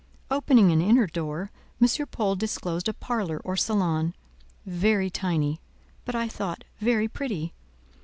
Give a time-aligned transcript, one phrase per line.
[0.31, 2.07] Opening an inner door, M.
[2.07, 5.61] Paul disclosed a parlour, or salon—very tiny,
[6.05, 7.53] but I thought, very pretty.